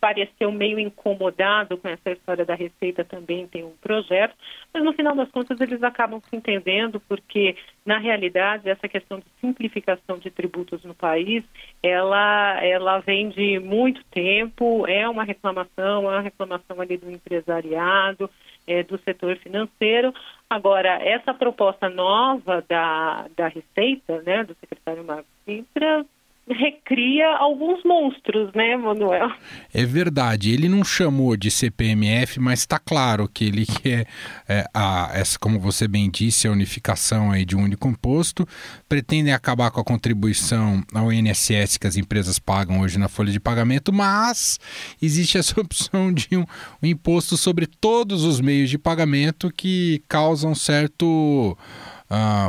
pareceu 0.03 0.51
meio 0.51 0.77
incomodado 0.77 1.77
com 1.77 1.88
essa 1.88 2.12
história 2.12 2.43
da 2.43 2.55
Receita 2.55 3.05
também 3.05 3.48
tem 3.48 3.63
um 3.63 3.72
projeto, 3.81 4.36
mas 4.74 4.83
no 4.83 4.91
final 4.91 5.15
das 5.15 5.31
contas 5.31 5.62
eles 5.62 5.81
acabam 5.81 6.22
se 6.29 6.36
entendendo 6.36 7.00
porque 7.07 7.55
na 7.86 8.00
realidade 8.00 8.69
essa 8.69 8.86
questão 8.89 9.19
de 9.19 9.25
simplificação 9.39 10.17
de 10.17 10.29
tributos 10.29 10.83
no 10.83 10.93
país, 10.93 11.41
ela 11.81 12.62
ela 12.62 13.00
vem 13.00 13.29
de 13.29 13.60
muito 13.60 14.03
tempo, 14.12 14.86
é 14.88 15.07
uma 15.07 15.24
reclamação, 15.24 16.12
é 16.12 16.15
uma 16.15 16.22
reclamação 16.22 16.81
ali 16.81 16.98
do 16.98 17.10
empresariado, 17.10 18.29
é, 18.67 18.83
do 18.83 18.98
setor 19.05 19.38
financeiro. 19.38 20.13
Agora, 20.50 21.01
essa 21.01 21.33
proposta 21.33 21.88
nova 21.88 22.62
da, 22.67 23.29
da 23.38 23.48
Receita, 23.48 24.22
né, 24.24 24.43
do 24.43 24.53
secretário 24.55 25.05
Marcos 25.05 25.31
Sintra, 25.45 26.05
recria 26.50 27.38
alguns 27.38 27.84
monstros, 27.84 28.52
né, 28.54 28.76
Manuel? 28.76 29.32
É 29.74 29.86
verdade. 29.86 30.52
Ele 30.52 30.68
não 30.68 30.84
chamou 30.84 31.38
de 31.38 31.50
CPMF, 31.50 32.40
mas 32.40 32.60
está 32.60 32.78
claro 32.78 33.30
que 33.30 33.46
ele 33.46 33.66
quer, 33.66 34.06
é, 34.48 34.66
a, 34.74 35.12
essa, 35.14 35.40
como 35.40 35.60
você 35.60 35.88
bem 35.88 36.10
disse, 36.10 36.48
a 36.48 36.52
unificação 36.52 37.32
aí 37.32 37.46
de 37.46 37.56
um 37.56 37.64
único 37.64 37.88
imposto. 37.88 38.48
Pretendem 38.90 39.34
acabar 39.34 39.72
com 39.72 39.80
a 39.80 39.86
contribuição 39.86 40.84
ao 40.94 41.12
INSS 41.12 41.78
que 41.78 41.88
as 41.88 41.96
empresas 41.96 42.40
pagam 42.40 42.82
hoje 42.82 43.00
na 43.00 43.08
folha 43.08 43.32
de 43.32 43.40
pagamento, 43.40 43.94
mas 43.94 44.60
existe 45.02 45.38
essa 45.38 45.60
opção 45.62 46.14
de 46.14 46.36
um, 46.36 46.46
um 46.82 46.88
imposto 46.88 47.38
sobre 47.38 47.68
todos 47.68 48.24
os 48.24 48.42
meios 48.42 48.70
de 48.70 48.78
pagamento 48.78 49.52
que 49.56 50.04
causam 50.10 50.54
certo 50.54 51.58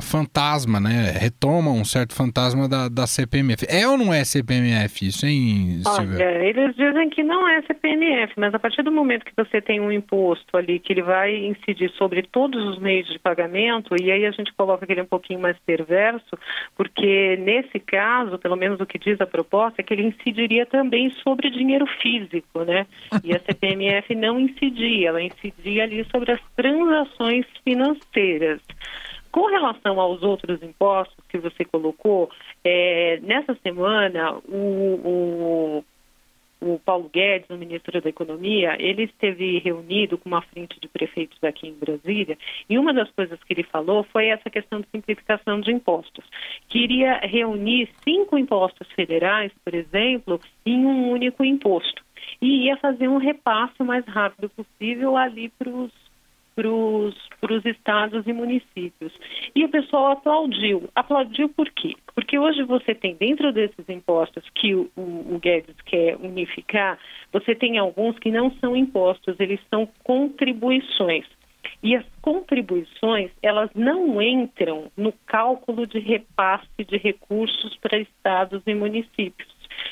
fantasma, 0.03 0.81
né? 0.81 1.13
Retoma 1.19 1.71
um 1.71 1.85
certo 1.85 2.15
fantasma 2.15 2.69
da, 2.69 2.89
da 2.89 3.07
CPMF. 3.07 3.67
É 3.69 3.87
ou 3.89 3.97
não 3.97 4.13
é 4.13 4.25
CPMF 4.25 5.07
isso, 5.07 5.27
hein, 5.27 5.81
Silvia? 5.83 6.27
Olha, 6.27 6.45
eles 6.45 6.75
dizem 6.77 7.09
que 7.11 7.23
não 7.23 7.49
é 7.49 7.63
CPMF, 7.63 8.33
mas 8.37 8.55
a 8.55 8.59
partir 8.59 8.83
do 8.83 8.93
momento 8.93 9.25
que 9.25 9.33
você 9.37 9.61
tem 9.61 9.81
um 9.81 9.91
imposto 9.91 10.57
ali 10.57 10.79
que 10.79 10.93
ele 10.93 11.03
vai 11.03 11.35
incidir 11.35 11.91
sobre 11.93 12.23
todos 12.23 12.63
os 12.65 12.79
meios 12.79 13.09
de 13.09 13.19
pagamento, 13.19 13.95
e 14.01 14.11
aí 14.11 14.27
a 14.27 14.31
gente 14.31 14.53
coloca 14.53 14.85
aquele 14.85 15.03
um 15.03 15.07
pouquinho 15.07 15.41
mais 15.41 15.57
perverso, 15.61 16.37
porque 16.77 17.37
nesse 17.39 17.79
caso, 17.79 18.39
pelo 18.39 18.57
menos 18.57 18.81
o 18.81 18.87
que 18.87 18.99
diz 18.99 19.21
a 19.21 19.27
proposta, 19.27 19.81
é 19.81 19.85
que 19.85 19.95
ele 19.95 20.07
incidiria 20.07 20.67
também 20.67 21.11
sobre 21.23 21.51
dinheiro 21.51 21.87
físico, 22.01 22.65
né? 22.65 22.87
E 23.23 23.35
a 23.35 23.41
CPMF 23.41 24.15
não 24.15 24.39
incidia, 24.39 25.09
ela 25.09 25.23
incidia 25.23 25.85
ali 25.85 26.05
sobre 26.11 26.33
as 26.33 26.41
transações 26.57 27.47
financeiras. 27.65 28.61
Com 29.35 29.47
relação 29.47 29.99
aos 29.99 30.23
outros 30.23 30.63
impostos 30.63 31.27
que 31.29 31.39
você 31.39 31.65
colocou, 31.65 32.31
é, 32.63 33.19
nessa 33.21 33.53
semana 33.65 34.33
o, 34.49 35.83
o, 35.83 35.85
o, 36.61 36.79
Paulo 36.79 37.11
Guedes, 37.13 37.51
o 37.51 37.57
ministro 37.57 38.01
da 38.01 38.09
Economia, 38.09 38.77
ele 38.79 39.03
esteve 39.03 39.59
reunido 39.59 40.17
com 40.17 40.29
uma 40.29 40.41
frente 40.41 40.79
de 40.79 40.87
prefeitos 40.87 41.43
aqui 41.43 41.67
em 41.67 41.75
Brasília 41.75 42.39
e 42.71 42.79
uma 42.79 42.95
das 42.95 43.11
coisas 43.11 43.43
que 43.43 43.53
ele 43.53 43.65
falou 43.65 44.05
foi 44.05 44.29
essa 44.29 44.49
questão 44.49 44.81
de 44.81 44.87
simplificação 44.93 45.61
de 45.61 45.73
impostos. 45.73 46.25
Queria 46.69 47.19
reunir 47.19 47.89
cinco 48.05 48.39
impostos 48.39 48.87
federais, 48.93 49.51
por 49.65 49.75
exemplo, 49.75 50.39
em 50.65 50.87
um 50.87 51.11
único 51.11 51.45
imposto 51.45 52.05
e 52.41 52.67
ia 52.67 52.77
fazer 52.77 53.09
um 53.09 53.19
repasse 53.19 53.75
o 53.81 53.85
mais 53.85 54.07
rápido 54.07 54.49
possível 54.51 55.17
ali 55.17 55.49
para 55.49 55.71
os 55.71 56.04
para 56.55 56.69
os 56.69 57.65
estados 57.65 58.27
e 58.27 58.33
municípios. 58.33 59.13
E 59.55 59.65
o 59.65 59.69
pessoal 59.69 60.13
aplaudiu. 60.13 60.89
Aplaudiu 60.95 61.49
por 61.49 61.69
quê? 61.71 61.95
Porque 62.15 62.39
hoje 62.39 62.63
você 62.63 62.95
tem 62.95 63.15
dentro 63.15 63.53
desses 63.53 63.89
impostos 63.89 64.45
que 64.55 64.75
o, 64.75 64.91
o, 64.97 65.39
Guedes 65.41 65.77
quer 65.85 66.17
unificar, 66.17 66.99
você 67.33 67.55
tem 67.55 67.79
alguns 67.79 68.19
que 68.19 68.31
não 68.31 68.51
são 68.59 68.77
impostos, 68.77 69.39
eles 69.39 69.61
são 69.71 69.89
contribuições. 70.03 71.27
E 71.83 71.97
as 71.97 72.05
contribuições, 72.23 73.31
elas 73.43 73.71
não 73.75 74.21
entram 74.23 74.91
no 74.97 75.13
cálculo 75.27 75.87
de 75.87 75.99
repasse 75.99 76.85
de 76.87 76.97
recursos 76.97 77.77
para 77.77 77.99
estados 77.99 78.63
e 78.67 78.75
municípios. 78.75 79.49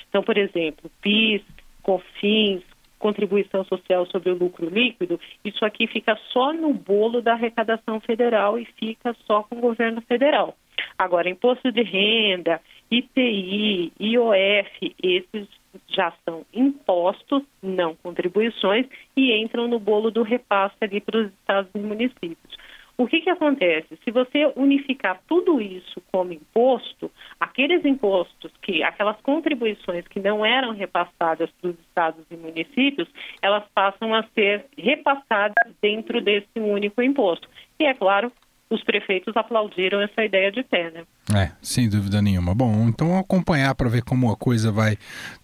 Então, 0.08 0.22
por 0.22 0.38
exemplo, 0.38 0.90
PIS, 1.02 1.42
COFINS, 1.82 2.62
contribuição 3.02 3.64
social 3.64 4.06
sobre 4.06 4.30
o 4.30 4.38
lucro 4.38 4.70
líquido, 4.70 5.20
isso 5.44 5.64
aqui 5.64 5.88
fica 5.88 6.16
só 6.32 6.52
no 6.52 6.72
bolo 6.72 7.20
da 7.20 7.32
arrecadação 7.32 8.00
federal 8.00 8.56
e 8.56 8.64
fica 8.64 9.14
só 9.26 9.42
com 9.42 9.56
o 9.56 9.60
governo 9.60 10.00
federal. 10.02 10.56
Agora, 10.96 11.28
imposto 11.28 11.72
de 11.72 11.82
renda, 11.82 12.60
IPI, 12.90 13.92
IOF, 13.98 14.94
esses 15.02 15.48
já 15.88 16.12
são 16.24 16.44
impostos, 16.54 17.42
não 17.60 17.96
contribuições, 17.96 18.86
e 19.16 19.32
entram 19.42 19.66
no 19.66 19.80
bolo 19.80 20.10
do 20.10 20.22
repasse 20.22 20.76
ali 20.80 21.00
para 21.00 21.22
os 21.22 21.26
estados 21.32 21.70
e 21.74 21.78
municípios. 21.78 22.56
O 22.96 23.06
que, 23.06 23.20
que 23.20 23.30
acontece? 23.30 23.98
Se 24.04 24.10
você 24.10 24.52
unificar 24.54 25.20
tudo 25.26 25.60
isso 25.60 26.00
como 26.12 26.32
imposto, 26.32 27.10
aqueles 27.52 27.84
impostos 27.84 28.50
que, 28.62 28.82
aquelas 28.82 29.20
contribuições 29.20 30.08
que 30.08 30.18
não 30.18 30.44
eram 30.44 30.72
repassadas 30.72 31.50
para 31.60 31.70
os 31.70 31.78
estados 31.80 32.24
e 32.30 32.36
municípios, 32.36 33.06
elas 33.42 33.62
passam 33.74 34.14
a 34.14 34.24
ser 34.34 34.64
repassadas 34.76 35.74
dentro 35.80 36.20
desse 36.22 36.58
único 36.58 37.02
imposto. 37.02 37.46
E 37.78 37.84
é 37.84 37.92
claro, 37.92 38.32
os 38.72 38.82
prefeitos 38.82 39.36
aplaudiram 39.36 40.00
essa 40.00 40.24
ideia 40.24 40.50
de 40.50 40.62
pé, 40.62 40.90
né? 40.90 41.04
É, 41.34 41.52
sem 41.60 41.88
dúvida 41.88 42.22
nenhuma. 42.22 42.54
Bom, 42.54 42.88
então 42.88 43.18
acompanhar 43.18 43.74
para 43.74 43.88
ver 43.88 44.02
como 44.02 44.32
a 44.32 44.36
coisa 44.36 44.72
vai 44.72 44.96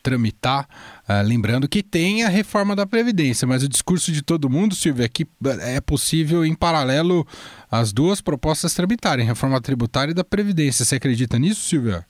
tramitar. 0.02 0.66
Uh, 1.08 1.26
lembrando 1.26 1.68
que 1.68 1.82
tem 1.82 2.24
a 2.24 2.28
reforma 2.28 2.74
da 2.74 2.86
Previdência, 2.86 3.46
mas 3.46 3.62
o 3.62 3.68
discurso 3.68 4.10
de 4.10 4.22
todo 4.22 4.48
mundo, 4.48 4.74
Silvia, 4.74 5.04
é 5.04 5.08
que 5.08 5.26
é 5.60 5.80
possível 5.80 6.44
em 6.44 6.54
paralelo 6.54 7.26
as 7.70 7.92
duas 7.92 8.22
propostas 8.22 8.74
tramitarem, 8.74 9.26
reforma 9.26 9.60
tributária 9.60 10.12
e 10.12 10.14
da 10.14 10.24
Previdência. 10.24 10.84
Você 10.84 10.96
acredita 10.96 11.38
nisso, 11.38 11.60
Silvia? 11.60 12.06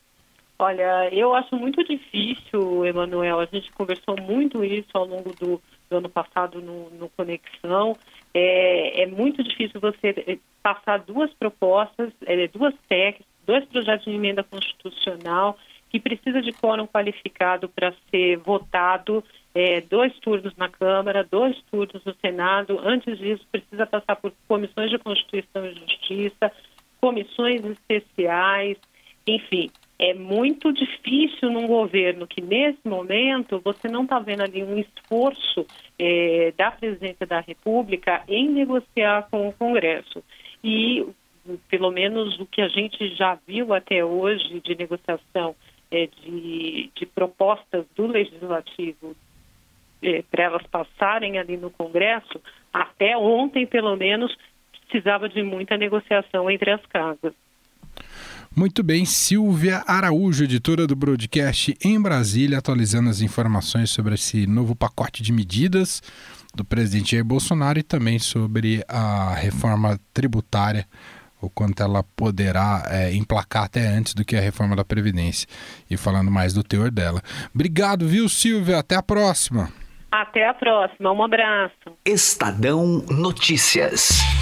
Olha, 0.61 1.09
eu 1.13 1.35
acho 1.35 1.55
muito 1.57 1.83
difícil, 1.85 2.85
Emanuel. 2.85 3.41
A 3.41 3.47
gente 3.47 3.71
conversou 3.73 4.17
muito 4.21 4.65
isso 4.65 4.89
ao 4.93 5.05
longo 5.05 5.33
do, 5.41 5.61
do 5.89 5.97
ano 5.97 6.09
passado 6.09 6.61
no, 6.61 6.91
no 6.91 7.09
Conexão. 7.11 7.97
é, 8.35 9.03
é 9.03 9.07
muito 9.07 9.43
difícil 9.43 9.81
você 9.81 10.15
eh, 10.27 10.39
passar 10.63 10.99
duas 10.99 11.33
propostas, 11.35 12.13
é, 12.27 12.47
duas 12.49 12.75
PECs, 12.89 13.25
dois 13.47 13.65
projetos 13.67 14.05
de 14.05 14.13
emenda 14.13 14.45
constitucional 14.45 15.59
que 15.91 15.99
precisa 15.99 16.41
de 16.43 16.53
quórum 16.53 16.87
qualificado 16.87 17.69
para 17.69 17.95
ser 18.11 18.37
votado, 18.39 19.25
é, 19.55 19.81
dois 19.81 20.13
turnos 20.21 20.55
na 20.57 20.69
Câmara, 20.69 21.27
dois 21.29 21.57
turnos 21.71 22.05
no 22.05 22.15
Senado. 22.17 22.79
Antes 22.85 23.19
disso, 23.19 23.45
precisa 23.51 23.87
passar 23.87 24.17
por 24.17 24.33
comissões 24.47 24.91
de 24.91 24.99
Constituição 24.99 25.65
e 25.65 25.75
Justiça, 25.75 26.53
comissões 27.01 27.65
especiais, 27.65 28.77
enfim. 29.27 29.71
É 29.99 30.15
muito 30.15 30.73
difícil 30.73 31.51
num 31.51 31.67
governo 31.67 32.27
que, 32.27 32.41
nesse 32.41 32.87
momento, 32.87 33.61
você 33.65 33.89
não 33.89 34.05
está 34.05 34.21
vendo 34.21 34.43
ali 34.43 34.63
um 34.63 34.79
esforço 34.79 35.67
é, 35.99 36.53
da 36.57 36.71
presidência 36.71 37.27
da 37.27 37.41
República 37.41 38.23
em 38.29 38.49
negociar 38.49 39.27
com 39.29 39.49
o 39.49 39.53
Congresso. 39.53 40.23
E, 40.63 41.05
pelo 41.69 41.91
menos, 41.91 42.39
o 42.39 42.47
que 42.47 42.61
a 42.61 42.69
gente 42.69 43.15
já 43.17 43.37
viu 43.47 43.75
até 43.75 44.05
hoje 44.05 44.61
de 44.61 44.77
negociação 44.77 45.57
é, 45.91 46.07
de, 46.07 46.91
de 46.95 47.07
propostas 47.07 47.85
do 47.97 48.07
Legislativo 48.07 49.17
é, 50.03 50.23
para 50.31 50.45
elas 50.45 50.67
passarem 50.69 51.39
ali 51.39 51.57
no 51.57 51.71
Congresso, 51.71 52.41
até 52.73 53.17
ontem, 53.17 53.67
pelo 53.67 53.97
menos, 53.97 54.37
precisava 54.89 55.29
de 55.29 55.43
muita 55.43 55.77
negociação 55.77 56.49
entre 56.49 56.71
as 56.71 56.85
casas. 56.87 57.35
Muito 58.55 58.83
bem, 58.83 59.05
Silvia 59.05 59.85
Araújo, 59.87 60.45
editora 60.45 60.87
do 60.87 60.97
Broadcast 60.97 61.77
em 61.85 62.01
Brasília, 62.01 62.59
atualizando 62.59 63.09
as 63.09 63.21
informações 63.21 63.91
sobre 63.91 64.15
esse 64.15 64.47
novo 64.47 64.75
pacote 64.75 65.23
de 65.23 65.33
medidas 65.33 66.03
do 66.55 66.65
presidente 66.65 67.13
Jair 67.13 67.25
Bolsonaro 67.25 67.79
e 67.79 67.83
também 67.83 68.19
sobre 68.19 68.83
a 68.89 69.35
reforma 69.35 69.99
tributária, 70.13 70.87
o 71.41 71.49
quanto 71.49 71.83
ela 71.83 72.03
poderá 72.17 72.85
é, 72.91 73.15
emplacar 73.15 73.65
até 73.65 73.87
antes 73.87 74.13
do 74.13 74.25
que 74.25 74.37
a 74.37 74.41
reforma 74.41 74.75
da 74.75 74.85
Previdência. 74.85 75.47
E 75.89 75.97
falando 75.97 76.31
mais 76.31 76.53
do 76.53 76.65
teor 76.65 76.91
dela. 76.91 77.23
Obrigado, 77.55 78.09
viu, 78.09 78.29
Silvia? 78.29 78.79
Até 78.79 78.97
a 78.97 79.03
próxima. 79.03 79.71
Até 80.11 80.49
a 80.49 80.55
próxima. 80.55 81.13
Um 81.13 81.23
abraço. 81.23 81.97
Estadão 82.05 83.05
Notícias. 83.09 84.38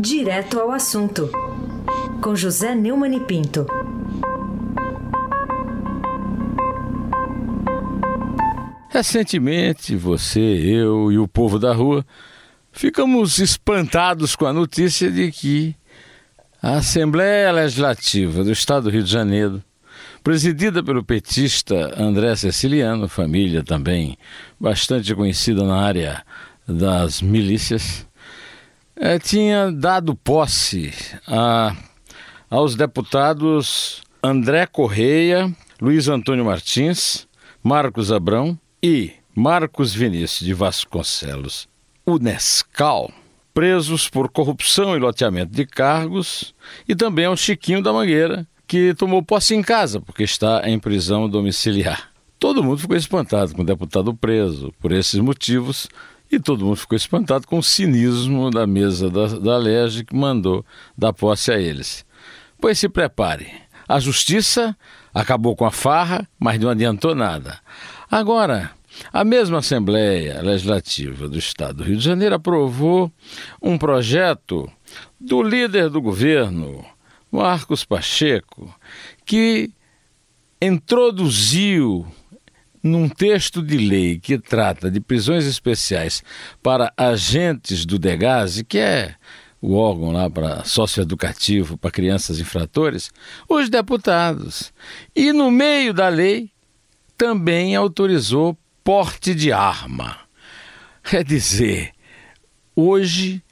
Direto 0.00 0.58
ao 0.58 0.70
assunto, 0.70 1.30
com 2.22 2.34
José 2.34 2.74
Neumann 2.74 3.14
e 3.14 3.20
Pinto. 3.20 3.66
Recentemente, 8.88 9.94
você, 9.96 10.40
eu 10.40 11.12
e 11.12 11.18
o 11.18 11.28
povo 11.28 11.58
da 11.58 11.74
rua 11.74 12.02
ficamos 12.72 13.38
espantados 13.38 14.34
com 14.34 14.46
a 14.46 14.54
notícia 14.54 15.10
de 15.10 15.30
que 15.30 15.76
a 16.62 16.76
Assembleia 16.76 17.52
Legislativa 17.52 18.42
do 18.42 18.52
Estado 18.52 18.84
do 18.84 18.90
Rio 18.90 19.02
de 19.02 19.12
Janeiro, 19.12 19.62
presidida 20.24 20.82
pelo 20.82 21.04
petista 21.04 21.94
André 22.02 22.34
Ceciliano, 22.36 23.06
família 23.06 23.62
também 23.62 24.16
bastante 24.58 25.14
conhecida 25.14 25.62
na 25.62 25.76
área 25.76 26.24
das 26.66 27.20
milícias, 27.20 28.06
é, 29.00 29.18
tinha 29.18 29.72
dado 29.72 30.14
posse 30.14 30.92
a, 31.26 31.74
aos 32.50 32.76
deputados 32.76 34.02
André 34.22 34.66
Correia, 34.66 35.50
Luiz 35.80 36.06
Antônio 36.06 36.44
Martins, 36.44 37.26
Marcos 37.62 38.12
Abrão 38.12 38.58
e 38.82 39.12
Marcos 39.34 39.94
Vinícius 39.94 40.46
de 40.46 40.52
Vasconcelos, 40.52 41.66
o 42.04 42.18
Nescal, 42.18 43.10
presos 43.54 44.08
por 44.08 44.28
corrupção 44.30 44.94
e 44.94 44.98
loteamento 44.98 45.52
de 45.52 45.64
cargos, 45.64 46.54
e 46.86 46.94
também 46.94 47.24
ao 47.24 47.36
Chiquinho 47.36 47.82
da 47.82 47.92
Mangueira, 47.92 48.46
que 48.66 48.94
tomou 48.94 49.22
posse 49.22 49.54
em 49.54 49.62
casa 49.62 50.00
porque 50.00 50.24
está 50.24 50.68
em 50.68 50.78
prisão 50.78 51.28
domiciliar. 51.28 52.10
Todo 52.38 52.62
mundo 52.62 52.78
ficou 52.78 52.96
espantado 52.96 53.54
com 53.54 53.62
o 53.62 53.66
deputado 53.66 54.14
preso. 54.14 54.72
Por 54.80 54.92
esses 54.92 55.20
motivos, 55.20 55.88
e 56.30 56.38
todo 56.38 56.64
mundo 56.64 56.76
ficou 56.76 56.96
espantado 56.96 57.46
com 57.46 57.58
o 57.58 57.62
cinismo 57.62 58.50
da 58.50 58.66
mesa 58.66 59.10
da, 59.10 59.26
da 59.26 59.56
LERJ 59.56 60.04
que 60.04 60.14
mandou 60.14 60.64
dar 60.96 61.12
posse 61.12 61.50
a 61.50 61.58
eles. 61.58 62.04
Pois 62.60 62.78
se 62.78 62.88
prepare. 62.88 63.52
A 63.88 63.98
justiça 63.98 64.76
acabou 65.12 65.56
com 65.56 65.64
a 65.64 65.72
farra, 65.72 66.28
mas 66.38 66.60
não 66.60 66.70
adiantou 66.70 67.14
nada. 67.14 67.58
Agora, 68.08 68.70
a 69.12 69.24
mesma 69.24 69.58
Assembleia 69.58 70.40
Legislativa 70.42 71.28
do 71.28 71.38
Estado 71.38 71.78
do 71.78 71.84
Rio 71.84 71.96
de 71.96 72.04
Janeiro 72.04 72.36
aprovou 72.36 73.10
um 73.60 73.76
projeto 73.76 74.70
do 75.18 75.42
líder 75.42 75.90
do 75.90 76.00
governo, 76.00 76.84
Marcos 77.30 77.84
Pacheco, 77.84 78.72
que 79.24 79.72
introduziu 80.62 82.06
num 82.82 83.08
texto 83.08 83.62
de 83.62 83.76
lei 83.76 84.18
que 84.18 84.38
trata 84.38 84.90
de 84.90 85.00
prisões 85.00 85.44
especiais 85.44 86.22
para 86.62 86.92
agentes 86.96 87.84
do 87.84 87.98
DEGASE, 87.98 88.64
que 88.64 88.78
é 88.78 89.14
o 89.60 89.74
órgão 89.74 90.10
lá 90.10 90.30
para 90.30 90.64
socioeducativo 90.64 91.76
para 91.76 91.90
crianças 91.90 92.40
infratores, 92.40 93.10
os 93.48 93.68
deputados. 93.68 94.72
E 95.14 95.32
no 95.32 95.50
meio 95.50 95.92
da 95.92 96.08
lei 96.08 96.50
também 97.16 97.76
autorizou 97.76 98.56
porte 98.82 99.34
de 99.34 99.52
arma. 99.52 100.16
Quer 101.04 101.24
dizer, 101.24 101.92
hoje 102.74 103.42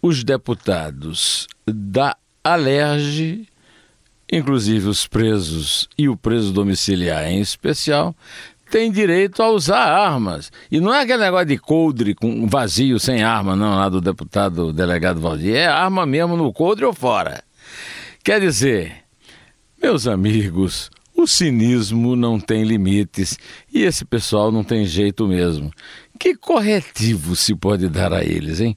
os 0.00 0.24
deputados 0.24 1.46
da 1.66 2.16
Alerge 2.42 3.46
inclusive 4.30 4.88
os 4.88 5.06
presos 5.06 5.88
e 5.96 6.08
o 6.08 6.16
preso 6.16 6.52
domiciliar 6.52 7.26
em 7.26 7.40
especial, 7.40 8.14
tem 8.70 8.90
direito 8.90 9.42
a 9.42 9.50
usar 9.50 9.84
armas. 9.84 10.50
E 10.70 10.80
não 10.80 10.94
é 10.94 11.02
aquele 11.02 11.22
negócio 11.22 11.46
de 11.46 11.58
coldre 11.58 12.14
com 12.14 12.46
vazio, 12.46 12.98
sem 12.98 13.22
arma, 13.22 13.56
não, 13.56 13.76
lá 13.76 13.88
do 13.88 14.00
deputado 14.00 14.72
delegado 14.72 15.20
Valdir. 15.20 15.54
É 15.54 15.66
arma 15.66 16.06
mesmo 16.06 16.36
no 16.36 16.52
coldre 16.52 16.84
ou 16.84 16.92
fora. 16.92 17.42
Quer 18.22 18.40
dizer, 18.40 19.04
meus 19.80 20.06
amigos, 20.06 20.90
o 21.16 21.26
cinismo 21.26 22.14
não 22.14 22.38
tem 22.38 22.62
limites 22.62 23.38
e 23.72 23.82
esse 23.82 24.04
pessoal 24.04 24.52
não 24.52 24.62
tem 24.62 24.84
jeito 24.84 25.26
mesmo. 25.26 25.70
Que 26.18 26.34
corretivo 26.34 27.34
se 27.34 27.54
pode 27.54 27.88
dar 27.88 28.12
a 28.12 28.22
eles, 28.22 28.60
hein? 28.60 28.76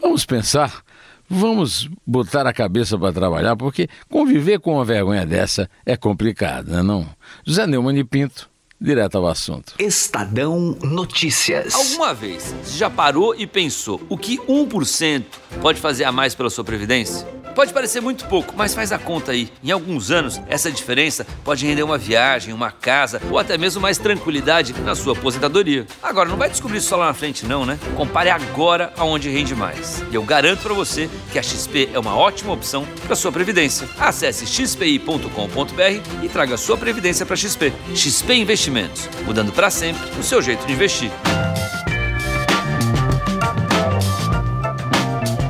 Vamos 0.00 0.26
pensar, 0.26 0.82
vamos 1.28 1.88
botar 2.06 2.46
a 2.46 2.52
cabeça 2.52 2.98
para 2.98 3.12
trabalhar, 3.12 3.56
porque 3.56 3.88
conviver 4.08 4.60
com 4.60 4.74
uma 4.74 4.84
vergonha 4.84 5.24
dessa 5.24 5.68
é 5.84 5.96
complicado, 5.96 6.68
não 6.68 6.78
é 6.78 6.82
não? 6.82 7.06
José 7.46 7.66
Neumann 7.66 7.98
e 7.98 8.04
Pinto, 8.04 8.48
direto 8.80 9.18
ao 9.18 9.26
assunto. 9.26 9.74
Estadão 9.78 10.76
Notícias. 10.82 11.74
Alguma 11.74 12.14
vez 12.14 12.54
você 12.62 12.78
já 12.78 12.88
parou 12.88 13.34
e 13.34 13.46
pensou 13.46 14.00
o 14.08 14.16
que 14.16 14.38
1% 14.38 15.24
pode 15.60 15.80
fazer 15.80 16.04
a 16.04 16.12
mais 16.12 16.34
pela 16.34 16.50
sua 16.50 16.64
previdência? 16.64 17.26
Pode 17.58 17.72
parecer 17.72 18.00
muito 18.00 18.24
pouco, 18.26 18.54
mas 18.56 18.72
faz 18.72 18.92
a 18.92 19.00
conta 19.00 19.32
aí. 19.32 19.50
Em 19.64 19.72
alguns 19.72 20.12
anos, 20.12 20.40
essa 20.46 20.70
diferença 20.70 21.26
pode 21.42 21.66
render 21.66 21.82
uma 21.82 21.98
viagem, 21.98 22.54
uma 22.54 22.70
casa 22.70 23.20
ou 23.32 23.36
até 23.36 23.58
mesmo 23.58 23.80
mais 23.80 23.98
tranquilidade 23.98 24.72
na 24.82 24.94
sua 24.94 25.12
aposentadoria. 25.12 25.84
Agora, 26.00 26.28
não 26.28 26.36
vai 26.36 26.48
descobrir 26.48 26.78
isso 26.78 26.86
só 26.86 26.96
lá 26.96 27.06
na 27.06 27.14
frente, 27.14 27.44
não, 27.44 27.66
né? 27.66 27.76
Compare 27.96 28.30
agora 28.30 28.92
aonde 28.96 29.28
rende 29.28 29.56
mais. 29.56 30.04
E 30.08 30.14
eu 30.14 30.22
garanto 30.22 30.62
para 30.62 30.72
você 30.72 31.10
que 31.32 31.38
a 31.38 31.42
XP 31.42 31.90
é 31.92 31.98
uma 31.98 32.14
ótima 32.14 32.52
opção 32.52 32.86
para 33.04 33.16
sua 33.16 33.32
previdência. 33.32 33.88
Acesse 33.98 34.46
xpi.com.br 34.46 36.22
e 36.22 36.28
traga 36.28 36.56
sua 36.56 36.76
previdência 36.76 37.26
para 37.26 37.34
XP. 37.34 37.72
XP 37.92 38.34
Investimentos, 38.68 39.08
mudando 39.24 39.50
para 39.50 39.70
sempre 39.70 40.06
o 40.20 40.22
seu 40.22 40.42
jeito 40.42 40.66
de 40.66 40.74
investir. 40.74 41.10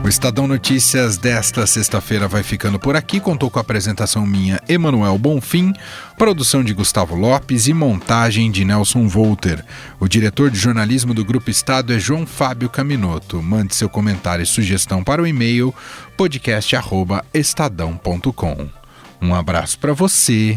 O 0.04 0.08
Estadão 0.08 0.46
Notícias 0.46 1.18
desta 1.18 1.66
sexta-feira 1.66 2.28
vai 2.28 2.44
ficando 2.44 2.78
por 2.78 2.94
aqui. 2.94 3.18
Contou 3.18 3.50
com 3.50 3.58
a 3.58 3.62
apresentação 3.62 4.24
minha, 4.24 4.60
Emanuel 4.68 5.18
Bonfim, 5.18 5.72
produção 6.16 6.62
de 6.62 6.72
Gustavo 6.72 7.16
Lopes 7.16 7.66
e 7.66 7.74
montagem 7.74 8.52
de 8.52 8.64
Nelson 8.64 9.08
Volter. 9.08 9.64
O 9.98 10.06
diretor 10.06 10.48
de 10.48 10.58
jornalismo 10.58 11.12
do 11.12 11.24
Grupo 11.24 11.50
Estado 11.50 11.92
é 11.92 11.98
João 11.98 12.24
Fábio 12.24 12.70
Caminoto. 12.70 13.42
Mande 13.42 13.74
seu 13.74 13.88
comentário 13.88 14.44
e 14.44 14.46
sugestão 14.46 15.02
para 15.02 15.20
o 15.20 15.26
e-mail 15.26 15.74
podcast@estadão.com. 16.16 18.68
Um 19.20 19.34
abraço 19.34 19.76
para 19.80 19.92
você 19.92 20.56